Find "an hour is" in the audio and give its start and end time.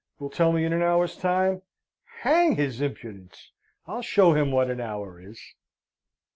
4.71-5.39